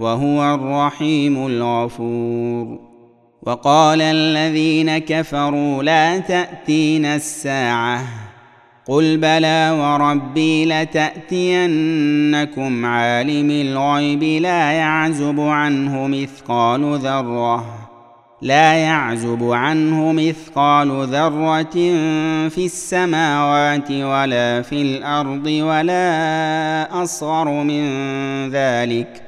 [0.00, 2.78] وهو الرحيم الغفور.
[3.42, 8.04] وقال الذين كفروا لا تأتينا الساعة.
[8.86, 11.76] قل بلى وربي لتأتينكم
[12.86, 17.64] عالم الغيب لا يعزب عنه مثقال ذرة.
[18.42, 21.74] لا يعزب عنه مثقال ذرة
[22.48, 27.84] في السماوات ولا في الأرض ولا أصغر من
[28.50, 29.27] ذلك.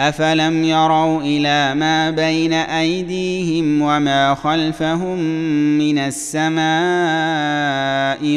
[0.00, 5.18] افلم يروا إلى ما بين ايديهم وما خلفهم
[5.78, 6.58] من السماء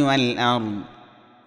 [0.02, 0.76] والارض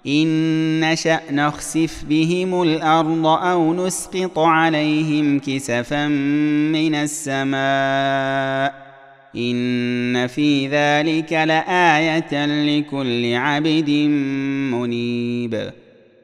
[0.07, 8.91] ان نشا نخسف بهم الأرض أو نسقط عليهم كسفا من السماء
[9.37, 13.91] ان في ذلك لايه لكل عبد
[14.71, 15.71] منيب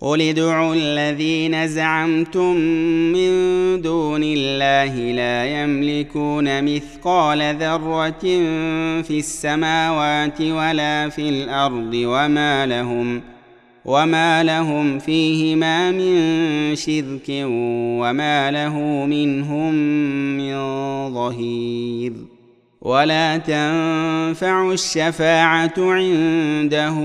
[0.00, 2.56] قل ادعوا الذين زعمتم
[3.12, 3.30] من
[3.82, 8.20] دون الله لا يملكون مثقال ذره
[9.02, 13.22] في السماوات ولا في الأرض وما لهم
[13.84, 17.28] وما لهم فيهما من شرك
[18.00, 19.74] وما له منهم
[20.36, 20.54] من
[21.14, 22.35] ظهير
[22.86, 26.96] ولا تنفع الشفاعة عنده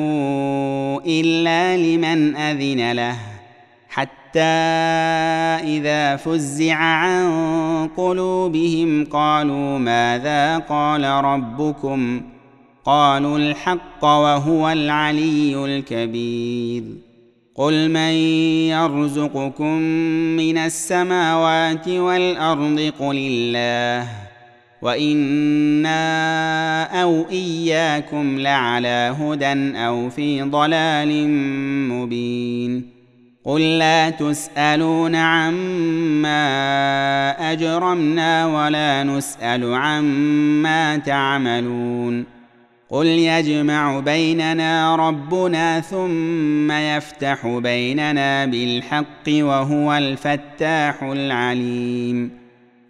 [1.05, 3.15] إلا لمن أذن له.
[3.89, 4.39] حتى
[5.63, 12.21] إذا فزع عن قلوبهم قالوا ماذا قال ربكم؟
[12.85, 16.83] قالوا الحق وهو العلي الكبير.
[17.55, 18.13] قل من
[18.69, 19.77] يرزقكم
[20.37, 24.30] من السماوات والأرض قل الله.
[24.81, 25.91] وأنا
[27.01, 31.27] أو اياكم لعلى هدى أو في ضلال
[31.89, 33.01] مبين
[33.45, 36.31] قل لا تسالون عما
[37.51, 42.25] اجرمنا ولا نسال عما تعملون
[42.89, 52.40] قل يجمع بيننا ربنا ثم يفتح بيننا بالحق وهو الفتاح العليم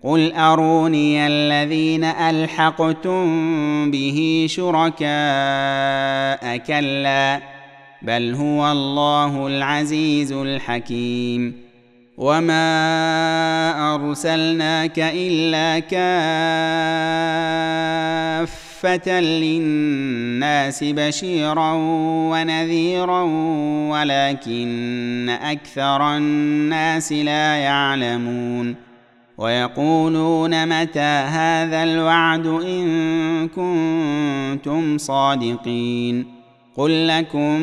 [0.04, 3.22] قل اروني الذين الحقتم
[3.92, 5.08] به شركاء
[6.58, 7.42] كلا
[8.02, 11.72] بل هو الله العزيز الحكيم
[12.18, 12.66] وما
[13.96, 15.80] ارسلناك الا
[18.82, 21.74] كافه للناس بشيرا
[22.32, 23.22] ونذيرا
[23.92, 28.91] ولكن أكثر الناس لا يعلمون
[29.42, 36.26] ويقولون متى هذا الوعد إن كنتم صادقين
[36.78, 37.62] قل لكم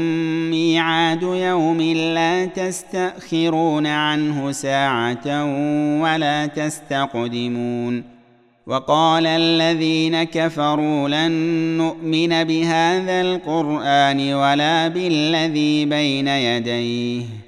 [0.51, 1.81] ميعاد يوم
[2.15, 5.45] لا تستأخرون عنه ساعة
[6.03, 8.05] ولا تستقدمون
[8.67, 11.33] وقال الذين كفروا لن
[11.79, 17.48] نؤمن بهذا القرآن ولا بالذي بين يديه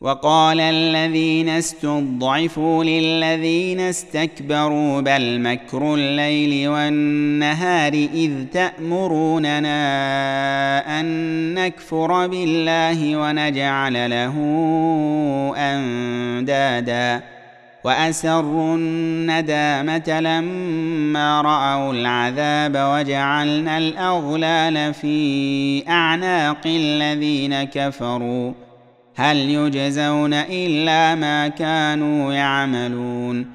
[0.00, 9.70] وقال الذين استضعفوا للذين استكبروا بل مكر الليل والنهار إذ تأمروننا
[11.00, 11.06] أن
[11.54, 14.34] نكفر بالله ونجعل له
[15.56, 17.22] أندادا
[17.84, 28.67] وأسروا الندامة لما رأوا العذاب وجعلنا الأغلال في أعناق الذين كفروا
[29.18, 33.46] هل يجزون إلا ما كانوا يعملون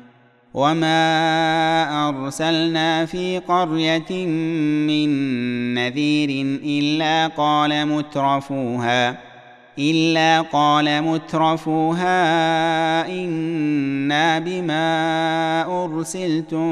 [0.54, 4.26] وما أرسلنا في قرية
[4.88, 5.10] من
[5.74, 9.18] نذير إلا قال مترفوها
[9.80, 12.18] إلا قال مترفوها
[13.08, 16.70] إنا بما أرسلتم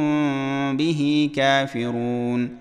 [0.78, 2.61] به كافرون.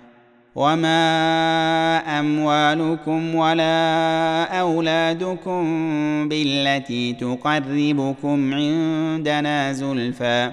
[0.55, 5.63] وما اموالكم ولا اولادكم
[6.29, 10.51] بالتي تقربكم عندنا زلفى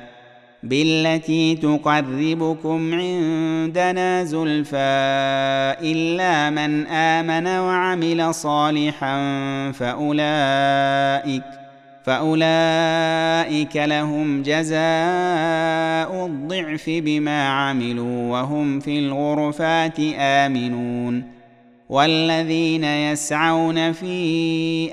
[0.62, 4.76] بالتي تقربكم عندنا زلفى
[5.83, 9.17] الا من امن وعمل صالحا
[9.73, 11.67] فاولئك
[12.05, 21.38] فأولئك لهم جزاء الضعف بما عملوا وهم في الغرفات آمنون
[21.88, 24.14] والذين يسعون في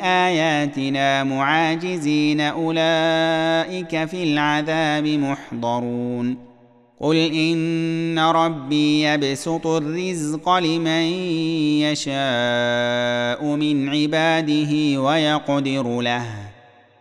[0.01, 6.37] آياتنا معاجزين أولئك في العذاب محضرون
[6.99, 11.05] قل إن ربي يبسط الرزق لمن
[11.81, 16.44] يشاء من عباده ويقدر له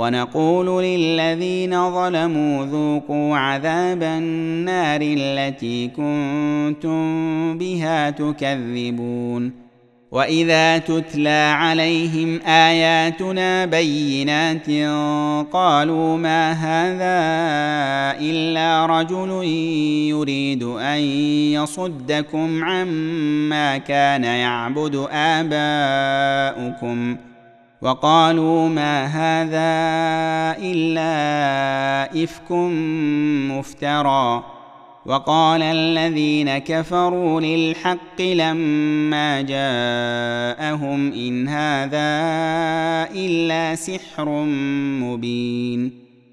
[0.00, 9.70] ونقول للذين ظلموا ذوقوا عذاب النار التي كنتم بها تكذبون.
[10.12, 14.70] وإذا تتلى عليهم آياتنا بينات
[15.52, 17.20] قالوا ما هذا
[18.20, 19.44] إلا رجل
[20.10, 20.98] يريد أن
[21.52, 27.16] يصدكم عما كان يعبد آباؤكم.
[27.82, 29.70] وقالوا ما هذا
[30.62, 32.52] إلا إفك
[33.50, 34.44] مفترى.
[35.06, 42.10] وقال الذين كفروا للحق لما جاءهم إن هذا
[43.14, 44.28] إلا سحر
[45.00, 46.09] مبين.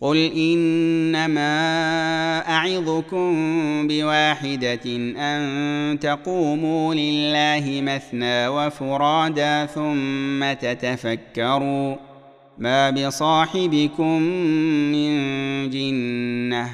[0.00, 1.48] قل انما
[2.48, 3.32] اعظكم
[3.88, 4.80] بواحده
[5.18, 11.96] ان تقوموا لله مثنى وفرادا ثم تتفكروا
[12.58, 14.22] ما بصاحبكم
[14.92, 15.10] من
[15.70, 16.70] جنه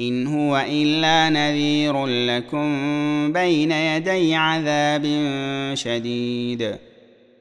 [0.00, 2.68] ان هو الا نذير لكم
[3.32, 5.04] بين يدي عذاب
[5.74, 6.78] شديد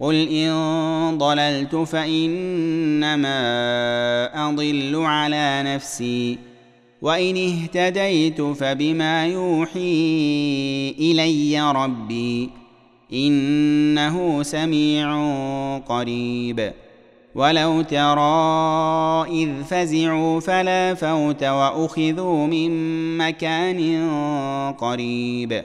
[0.00, 3.38] قل ان ضللت فانما
[4.48, 6.38] اضل على نفسي
[7.02, 12.50] وان اهتديت فبما يوحي الي ربي
[13.12, 15.08] انه سميع
[15.78, 16.72] قريب
[17.34, 22.70] ولو ترى اذ فزعوا فلا فوت واخذوا من
[23.18, 24.10] مكان
[24.78, 25.64] قريب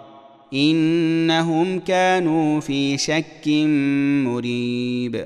[0.53, 3.47] إنهم كانوا في شك
[4.27, 5.25] مريب.